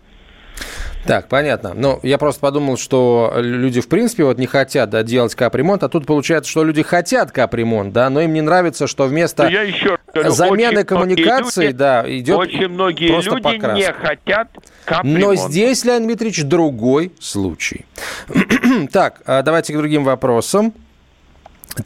[1.05, 1.73] Так, понятно.
[1.73, 5.89] Но я просто подумал, что люди, в принципе, вот не хотят да, делать капремонт, а
[5.89, 9.97] тут получается, что люди хотят капремонт, да, но им не нравится, что вместо я еще
[10.13, 13.75] говорю, замены коммуникаций, люди, да, идет Очень многие просто люди покраска.
[13.75, 14.47] не хотят
[14.85, 15.19] капремонт.
[15.19, 17.85] Но здесь, Леонид Дмитриевич, другой случай.
[18.91, 20.73] так, а давайте к другим вопросам.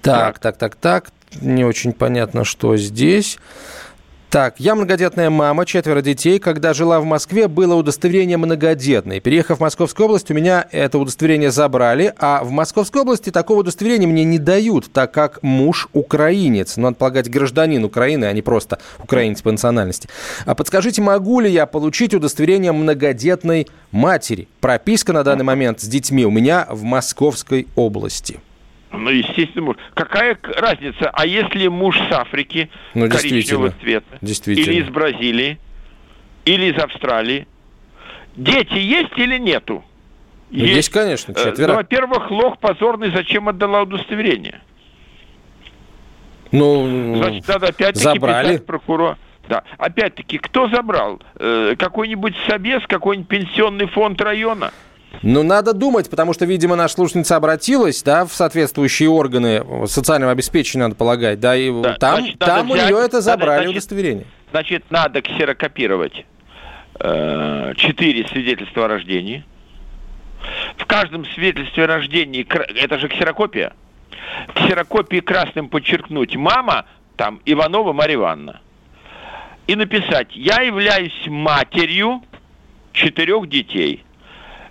[0.02, 1.06] Так, так, так, так.
[1.42, 3.38] Не очень понятно, что здесь.
[4.30, 6.38] Так, я многодетная мама, четверо детей.
[6.38, 9.22] Когда жила в Москве, было удостоверение многодетной.
[9.22, 14.06] Переехав в Московскую область, у меня это удостоверение забрали, а в Московской области такого удостоверения
[14.06, 16.76] мне не дают, так как муж украинец.
[16.76, 20.10] Ну, надо полагать, гражданин Украины, а не просто украинец по национальности.
[20.46, 24.50] А подскажите, могу ли я получить удостоверение многодетной матери?
[24.60, 28.42] Прописка на данный момент с детьми у меня в Московской области.
[28.92, 29.78] Ну, естественно, муж.
[29.94, 31.10] Какая разница?
[31.12, 34.18] А если муж с Африки ну, коричневого цвета?
[34.22, 34.72] Действительно.
[34.72, 35.60] Или из Бразилии?
[36.46, 37.48] Или из Австралии?
[38.36, 39.84] Дети есть или нету?
[40.50, 41.72] Ну, есть, есть конечно, э, четверо.
[41.72, 44.62] Ну, во-первых, лох позорный, зачем отдала удостоверение?
[46.52, 48.54] Ну, Значит, надо опять-таки забрали.
[48.54, 49.18] писать прокурор.
[49.50, 49.64] Да.
[49.78, 51.22] Опять-таки, кто забрал?
[51.36, 54.72] Э, какой-нибудь собес, какой-нибудь пенсионный фонд района?
[55.22, 60.84] Ну, надо думать, потому что, видимо, наша слушательница обратилась, да, в соответствующие органы социального обеспечения,
[60.84, 64.26] надо полагать, да, и да, там, значит, там у взять, нее это забрали надо, удостоверение.
[64.52, 66.26] Значит, надо ксерокопировать
[67.00, 69.44] э, четыре свидетельства о рождении.
[70.78, 72.46] В каждом свидетельстве о рождении,
[72.82, 73.74] это же ксерокопия,
[74.54, 78.62] ксерокопии красным подчеркнуть «мама», там, Иванова Марья Ивановна.
[79.66, 82.22] И написать «я являюсь матерью
[82.94, 84.04] четырех детей»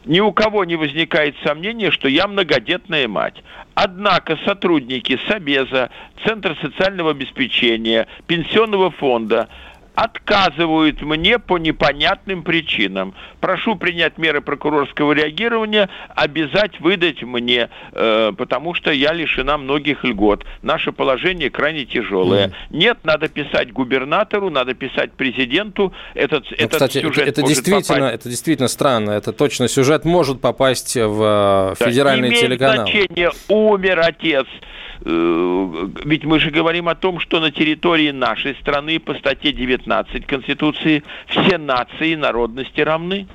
[0.07, 3.43] ни у кого не возникает сомнения, что я многодетная мать.
[3.75, 5.91] Однако сотрудники Собеза,
[6.25, 9.49] Центра социального обеспечения, Пенсионного фонда
[9.97, 13.15] отказывают мне по непонятным причинам.
[13.41, 20.45] Прошу принять меры прокурорского реагирования, обязать выдать мне, э, потому что я лишена многих льгот.
[20.61, 22.49] Наше положение крайне тяжелое.
[22.49, 22.53] Mm.
[22.71, 25.95] Нет, надо писать губернатору, надо писать президенту.
[26.15, 28.15] Этот, ну, этот кстати, сюжет это, это действительно, попасть...
[28.15, 29.11] это действительно странно.
[29.13, 32.87] Это точно сюжет может попасть в э, да, федеральный телеканал.
[32.87, 34.47] Значение, умер отец
[35.05, 41.03] ведь мы же говорим о том, что на территории нашей страны по статье 19 Конституции
[41.29, 43.27] все нации и народности равны.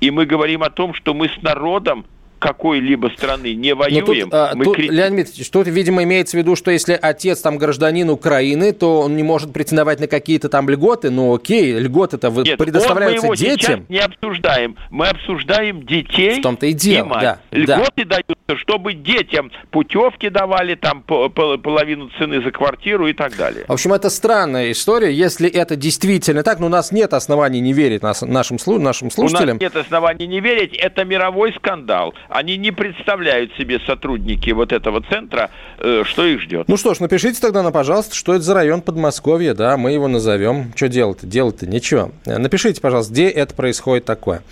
[0.00, 2.06] И мы говорим о том, что мы с народом
[2.38, 4.04] какой-либо страны не воюем.
[4.04, 4.88] тут, а, мы тут, кри...
[4.88, 9.16] Леонид Ильич, тут, видимо, имеется в виду, что если отец там гражданин Украины, то он
[9.16, 13.56] не может претендовать на какие-то там льготы, ну окей, льготы-то Нет, предоставляются он, мы его
[13.56, 13.86] детям.
[13.88, 17.22] не обсуждаем, мы обсуждаем детей в том-то и, дело, и мать.
[17.22, 18.18] Да, льготы да.
[18.54, 23.64] Чтобы детям путевки давали, там половину цены за квартиру и так далее.
[23.66, 27.72] В общем, это странная история, если это действительно так, но у нас нет оснований не
[27.72, 29.56] верить нас, нашим, нашим слушателям.
[29.56, 34.72] У нас нет оснований не верить, это мировой скандал они не представляют себе сотрудники вот
[34.72, 36.68] этого центра, э, что их ждет.
[36.68, 40.08] Ну что ж, напишите тогда, на, пожалуйста, что это за район Подмосковья, да, мы его
[40.08, 40.72] назовем.
[40.74, 41.26] Что делать-то?
[41.26, 42.10] Делать-то ничего.
[42.24, 44.42] Напишите, пожалуйста, где это происходит такое.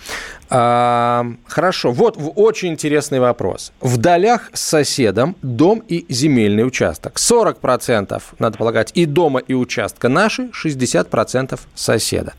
[0.49, 3.71] А, хорошо, вот очень интересный вопрос.
[3.81, 7.15] В долях с соседом дом и земельный участок.
[7.15, 12.33] 40% надо полагать и дома, и участка наши, 60% соседа.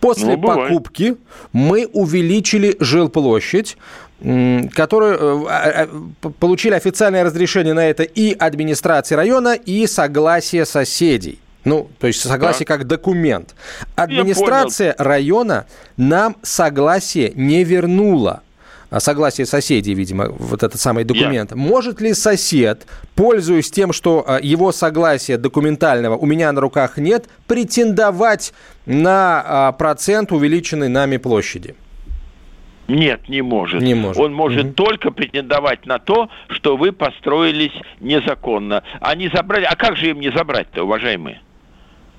[0.00, 1.16] После ну, покупки
[1.52, 3.76] мы увеличили жилплощадь
[4.72, 5.88] которые э, а,
[6.22, 11.40] а, получили официальное разрешение на это и администрации района, и согласие соседей.
[11.64, 12.76] Ну, то есть согласие да.
[12.76, 13.54] как документ.
[13.94, 18.42] Администрация района нам согласие не вернула
[18.90, 21.52] а, согласие соседей, видимо, вот этот самый документ.
[21.52, 21.56] Yeah.
[21.56, 28.52] Может ли сосед, пользуясь тем, что его согласия документального у меня на руках нет, претендовать
[28.84, 31.74] на процент увеличенной нами площади?
[32.88, 33.80] Нет, не может.
[33.80, 34.20] Не может.
[34.20, 34.72] Он может угу.
[34.74, 38.82] только претендовать на то, что вы построились незаконно.
[39.00, 39.64] А не забрать.
[39.66, 41.40] А как же им не забрать-то, уважаемые?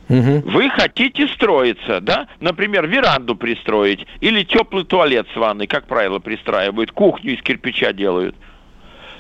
[0.09, 0.51] Угу.
[0.51, 2.27] Вы хотите строиться, да?
[2.39, 8.35] Например, веранду пристроить или теплый туалет с ванной, как правило, пристраивают, кухню из кирпича делают.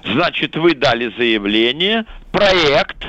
[0.03, 3.07] Значит, вы дали заявление, проект,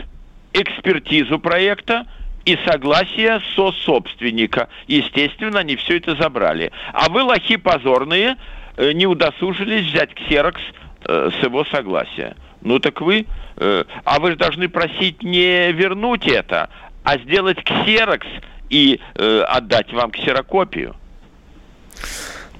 [0.52, 2.06] экспертизу проекта,
[2.44, 4.68] и согласие со-собственника.
[4.87, 6.72] Естественно, они все это забрали.
[6.92, 8.37] А вы, лохи позорные,
[8.76, 10.60] э, не удосужились взять ксерокс
[11.04, 12.37] э, с его согласия.
[12.60, 13.26] Ну так вы...
[13.56, 16.70] Э, а вы же должны просить не вернуть это,
[17.05, 18.27] а сделать ксерокс
[18.71, 20.97] и отдать вам ксерокопию.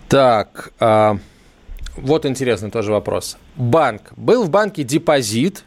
[0.09, 1.19] Так, а,
[1.97, 3.37] вот интересный тоже вопрос.
[3.57, 4.13] Банк.
[4.17, 5.65] Был в банке депозит,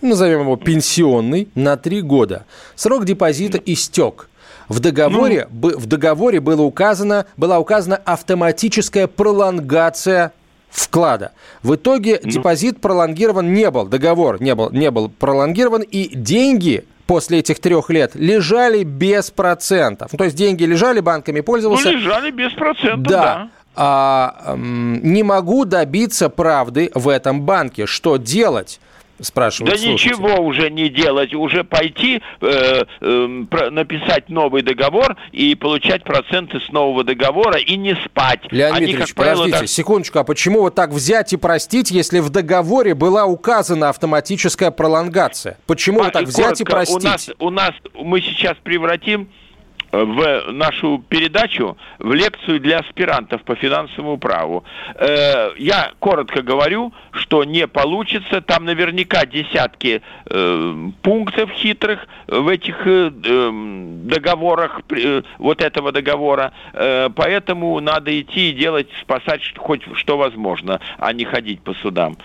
[0.00, 2.46] назовем его пенсионный, на три года.
[2.76, 4.28] Срок депозита истек.
[4.68, 5.76] В договоре, ну...
[5.76, 10.32] в договоре было указано, была указана автоматическая пролонгация
[10.70, 11.32] вклада.
[11.62, 12.30] В итоге ну...
[12.30, 17.90] депозит пролонгирован не был, договор не был, не был пролонгирован, и деньги после этих трех
[17.90, 20.12] лет лежали без процентов.
[20.12, 21.90] Ну, то есть деньги лежали, банками пользовался.
[21.90, 23.20] Ну, лежали без процентов, да.
[23.20, 23.48] да.
[23.74, 27.86] А, не могу добиться правды в этом банке.
[27.86, 28.78] Что делать?
[29.20, 30.12] Спрашивают Да слушатели.
[30.12, 33.26] ничего уже не делать, уже пойти э, э,
[33.70, 38.40] написать новый договор и получать проценты с нового договора и не спать.
[38.50, 39.68] Леонид Они, правило, подождите, так...
[39.68, 45.58] секундочку, а почему вот так взять и простить, если в договоре была указана автоматическая пролонгация?
[45.66, 47.04] Почему а, вот так взять коротко, и простить?
[47.04, 49.28] У нас, у нас мы сейчас превратим
[49.92, 54.64] в нашу передачу, в лекцию для аспирантов по финансовому праву.
[54.94, 58.40] Э, я коротко говорю, что не получится.
[58.40, 64.82] Там наверняка десятки э, пунктов хитрых в этих э, эм, договорах,
[65.38, 66.52] вот этого договора.
[66.72, 72.16] Поэтому надо идти и делать, спасать хоть что возможно, а не ходить по судам.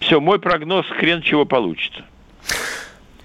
[0.00, 2.04] Все, мой прогноз, хрен чего получится.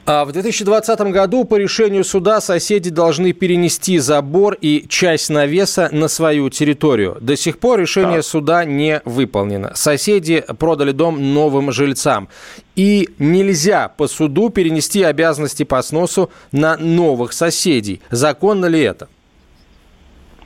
[0.05, 6.07] А в 2020 году по решению суда соседи должны перенести забор и часть навеса на
[6.07, 7.17] свою территорию.
[7.21, 8.23] До сих пор решение да.
[8.23, 9.73] суда не выполнено.
[9.75, 12.29] Соседи продали дом новым жильцам.
[12.75, 18.01] И нельзя по суду перенести обязанности по сносу на новых соседей.
[18.09, 19.07] Законно ли это?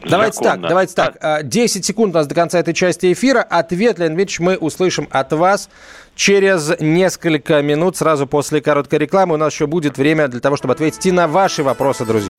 [0.09, 0.61] Давайте законно.
[0.61, 1.47] так, давайте так.
[1.47, 3.41] 10 а, секунд у нас до конца этой части эфира.
[3.41, 5.69] Ответ, Леонид Ильич, мы услышим от вас
[6.15, 9.35] через несколько минут, сразу после короткой рекламы.
[9.35, 12.29] У нас еще будет время для того, чтобы ответить и на ваши вопросы, друзья.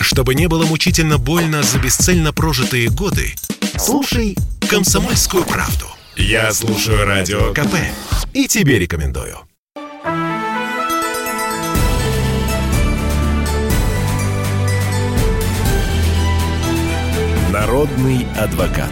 [0.00, 3.34] Чтобы не было мучительно больно за бесцельно прожитые годы,
[3.76, 4.36] слушай
[4.68, 5.86] «Комсомольскую правду».
[6.16, 7.74] Я слушаю Радио КП
[8.34, 9.38] и тебе рекомендую.
[17.62, 18.90] Народный адвокат.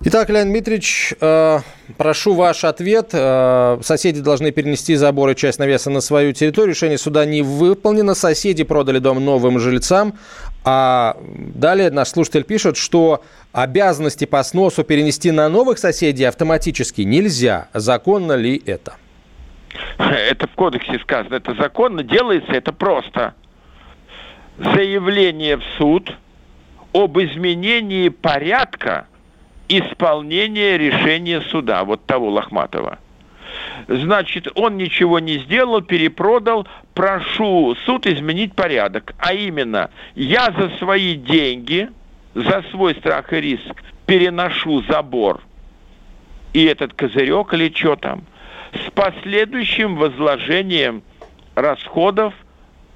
[0.00, 1.58] Итак, Леонид Дмитриевич, э,
[1.98, 3.10] прошу ваш ответ.
[3.12, 6.74] Э, соседи должны перенести заборы часть навеса на свою территорию.
[6.74, 8.14] Решение суда не выполнено.
[8.14, 10.18] Соседи продали дом новым жильцам.
[10.64, 11.18] А
[11.54, 17.68] далее наш слушатель пишет, что обязанности по сносу перенести на новых соседей автоматически нельзя.
[17.74, 18.94] Законно ли это?
[19.98, 21.34] Это в кодексе сказано.
[21.34, 23.34] Это законно делается, это просто.
[24.58, 26.16] Заявление в суд
[26.92, 29.06] об изменении порядка
[29.68, 32.98] исполнения решения суда, вот того Лохматова.
[33.86, 39.14] Значит, он ничего не сделал, перепродал, прошу суд изменить порядок.
[39.18, 41.88] А именно, я за свои деньги,
[42.34, 45.40] за свой страх и риск переношу забор
[46.52, 48.24] и этот козырек или что там,
[48.72, 51.02] с последующим возложением
[51.54, 52.34] расходов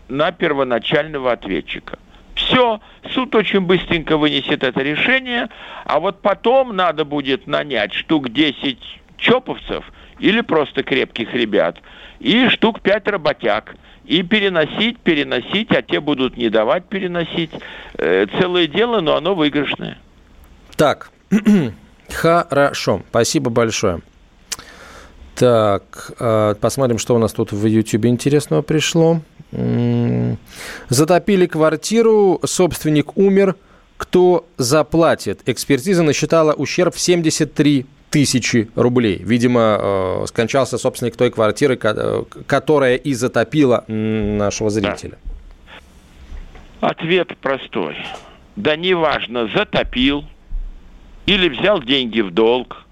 [0.08, 1.98] на первоначального ответчика.
[2.34, 5.48] Все, суд очень быстренько вынесет это решение,
[5.84, 8.78] а вот потом надо будет нанять штук 10
[9.16, 9.84] чоповцев
[10.18, 11.78] или просто крепких ребят,
[12.20, 17.50] и штук 5 работяг, и переносить, переносить, а те будут не давать переносить.
[17.94, 19.98] Э, целое дело, но оно выигрышное.
[20.76, 21.10] Так,
[22.10, 24.00] хорошо, спасибо большое.
[25.34, 29.20] Так, э, посмотрим, что у нас тут в YouTube интересного пришло.
[30.88, 33.56] Затопили квартиру, собственник умер.
[33.96, 35.40] Кто заплатит?
[35.46, 39.22] Экспертиза насчитала ущерб в 73 тысячи рублей.
[39.24, 45.18] Видимо, э, скончался собственник той квартиры, э, которая и затопила нашего зрителя.
[46.80, 47.96] Ответ простой.
[48.56, 50.24] Да неважно, затопил
[51.26, 52.84] или взял деньги в долг,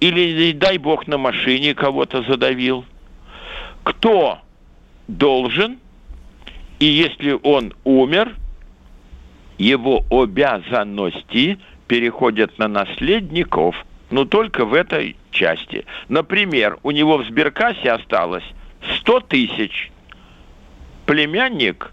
[0.00, 2.84] или, дай бог, на машине кого-то задавил.
[3.84, 4.38] Кто
[5.08, 5.78] должен–
[6.80, 8.34] и если он умер,
[9.58, 13.76] его обязанности переходят на наследников,
[14.10, 15.84] но только в этой части.
[16.08, 18.44] Например, у него в сберкассе осталось
[19.00, 19.92] 100 тысяч.
[21.04, 21.92] Племянник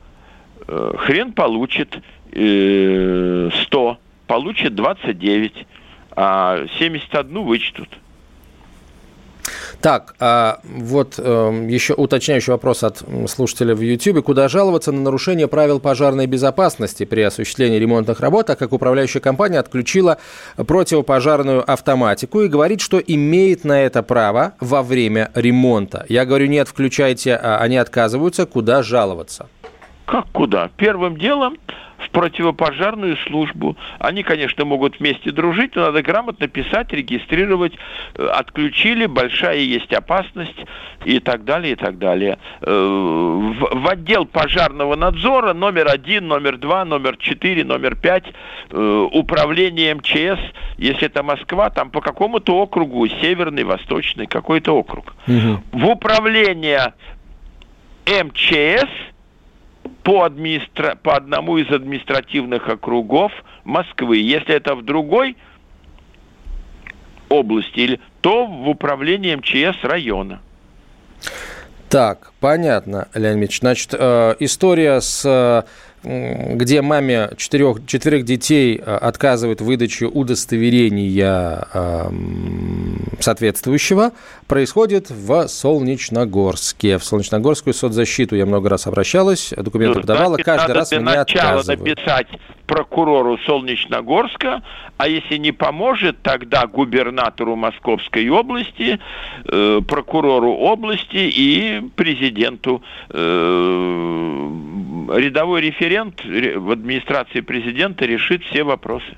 [0.67, 2.01] э, хрен получит
[2.31, 3.97] э, 100,
[4.27, 5.67] получит 29,
[6.17, 7.89] а 71 вычтут.
[9.79, 14.23] Так, а вот э, еще уточняющий вопрос от слушателя в YouTube.
[14.25, 19.59] Куда жаловаться на нарушение правил пожарной безопасности при осуществлении ремонтных работ, так как управляющая компания
[19.59, 20.17] отключила
[20.55, 26.05] противопожарную автоматику и говорит, что имеет на это право во время ремонта.
[26.09, 28.47] Я говорю, нет, включайте, а они отказываются.
[28.47, 29.47] Куда жаловаться?
[30.05, 30.71] Как куда?
[30.77, 31.57] Первым делом
[32.07, 33.77] в противопожарную службу.
[33.99, 37.73] Они, конечно, могут вместе дружить, но надо грамотно писать, регистрировать.
[38.15, 40.57] Э, отключили, большая есть опасность
[41.05, 42.37] и так далее, и так далее.
[42.61, 48.25] Э, в, отдел пожарного надзора номер один, номер два, номер четыре, номер пять,
[48.69, 50.39] э, управление МЧС,
[50.77, 55.13] если это Москва, там по какому-то округу, северный, восточный, какой-то округ.
[55.27, 55.79] Угу.
[55.79, 56.93] В управление
[58.05, 58.89] МЧС–
[59.87, 60.95] по, администра...
[61.01, 63.31] по одному из административных округов
[63.63, 64.17] Москвы.
[64.17, 65.37] Если это в другой
[67.29, 70.41] области, то в управлении МЧС района.
[71.89, 73.59] Так, понятно, Леонид Ильич.
[73.59, 75.63] Значит, э, история с э,
[76.07, 82.09] где маме четырех, четверых детей э, отказывают в выдаче удостоверения э,
[83.19, 84.13] соответствующего,
[84.47, 86.97] происходит в Солнечногорске.
[86.97, 91.81] В Солнечногорскую соцзащиту я много раз обращалась, документы ну, подавала, каждый раз меня отказывают.
[91.81, 92.27] написать
[92.67, 94.61] прокурору Солнечногорска,
[94.97, 98.99] а если не поможет, тогда губернатору Московской области,
[99.45, 102.83] э, прокурору области и президенту.
[103.09, 104.49] Э,
[105.15, 109.17] рядовой референт в администрации президента решит все вопросы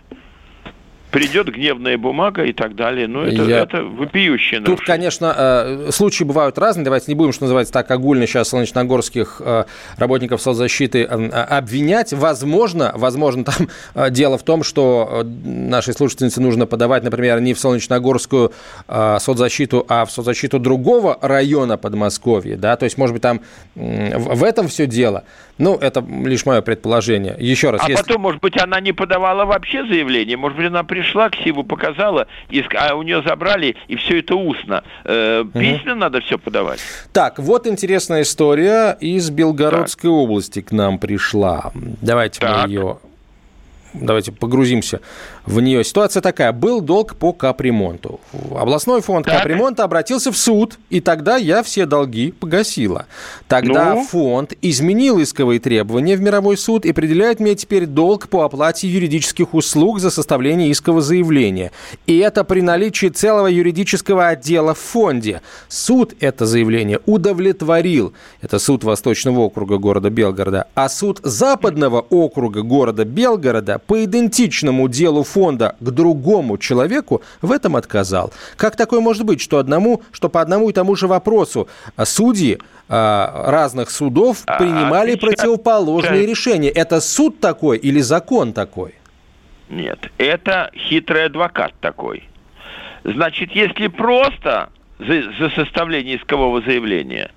[1.12, 3.08] придет гневная бумага и так далее.
[3.08, 3.60] Ну, это, Я...
[3.60, 6.84] это вопиющее Тут, конечно, э, случаи бывают разные.
[6.84, 9.64] Давайте не будем, что называется, так огульно сейчас солнечногорских э,
[9.98, 12.14] работников соцзащиты э, обвинять.
[12.14, 18.54] Возможно, возможно, там дело в том, что нашей слушательнице нужно подавать, например, не в солнечногорскую
[18.88, 22.58] соцзащиту, а в соцзащиту другого района Подмосковья.
[22.58, 22.76] Да?
[22.76, 23.42] То есть, может быть, там
[23.76, 25.24] в этом все дело.
[25.60, 27.36] Ну, это лишь мое предположение.
[27.38, 27.82] Еще раз.
[27.84, 28.02] А если...
[28.02, 32.64] потом, может быть, она не подавала вообще заявление, может быть, она пришла, ксиву показала, и,
[32.76, 34.84] а у нее забрали, и все это устно.
[35.06, 36.00] Э, письменно угу.
[36.00, 36.80] надо все подавать.
[37.14, 40.18] Так, вот интересная история из Белгородской так.
[40.18, 41.72] области к нам пришла.
[42.02, 42.66] Давайте так.
[42.66, 42.98] мы ее
[43.94, 45.02] давайте погрузимся
[45.50, 45.84] в нее.
[45.84, 46.52] Ситуация такая.
[46.54, 48.20] Был долг по капремонту.
[48.56, 49.38] Областной фонд так.
[49.38, 53.08] капремонта обратился в суд, и тогда я все долги погасила.
[53.48, 54.04] Тогда ну?
[54.04, 59.54] фонд изменил исковые требования в мировой суд и определяет мне теперь долг по оплате юридических
[59.56, 61.72] услуг за составление искового заявления.
[62.06, 65.42] И это при наличии целого юридического отдела в фонде.
[65.68, 68.14] Суд это заявление удовлетворил.
[68.42, 70.68] Это суд Восточного округа города Белгорода.
[70.76, 77.76] А суд Западного округа города Белгорода по идентичному делу фонда к другому человеку в этом
[77.76, 78.34] отказал.
[78.58, 81.68] Как такое может быть, что, одному, что по одному и тому же вопросу
[82.04, 86.70] судьи а, разных судов а, принимали а, противоположные решения?
[86.70, 88.96] Это суд такой или закон такой?
[89.70, 92.24] Нет, это хитрый адвокат такой.
[93.04, 94.70] Значит, если просто
[95.00, 97.32] за, за составление искового заявления,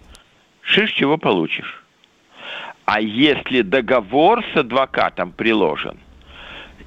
[0.62, 1.82] шиш чего получишь.
[2.84, 5.98] А если договор с адвокатом приложен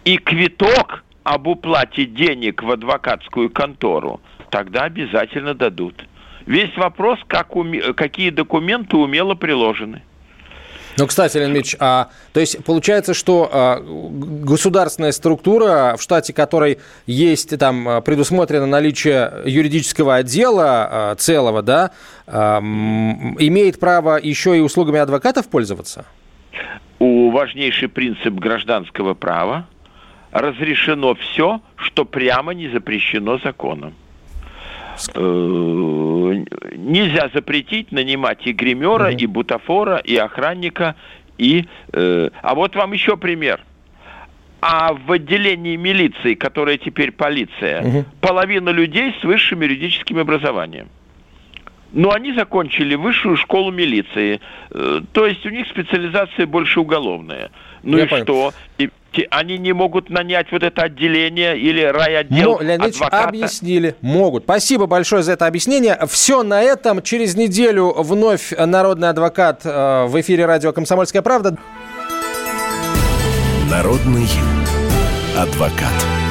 [0.06, 6.06] и квиток об уплате денег в адвокатскую контору, тогда обязательно дадут.
[6.46, 7.94] Весь вопрос, как уме...
[7.94, 10.04] какие документы умело приложены.
[10.98, 16.78] Ну, кстати, Леонид Ильич, а, то есть получается, что а, государственная структура, в штате которой
[17.06, 21.92] есть там а, предусмотрено наличие юридического отдела а, целого, да,
[22.28, 26.06] а, имеет право еще и услугами адвокатов пользоваться?
[27.00, 29.68] У важнейший принцип гражданского права
[30.36, 33.94] разрешено все, что прямо не запрещено законом.
[35.14, 36.44] Э,
[36.76, 40.96] нельзя запретить нанимать и гримера, и бутафора, и охранника,
[41.38, 41.66] и...
[41.94, 43.62] Э, а вот вам еще пример.
[44.60, 48.06] А в отделении милиции, которая теперь полиция, угу.
[48.20, 50.90] половина людей с высшим юридическим образованием.
[51.94, 54.42] Но они закончили высшую школу милиции.
[54.72, 57.52] Э, то есть у них специализация больше уголовная.
[57.84, 58.24] Ну Я и понял.
[58.24, 58.54] что?
[59.32, 63.28] Они не могут нанять вот это отделение или райотдел Но, Леонид адвоката.
[63.28, 63.96] объяснили.
[64.02, 64.44] Могут.
[64.44, 65.98] Спасибо большое за это объяснение.
[66.08, 67.02] Все на этом.
[67.02, 71.58] Через неделю вновь народный адвокат э, в эфире радио «Комсомольская правда».
[73.70, 74.28] Народный
[75.38, 76.25] адвокат.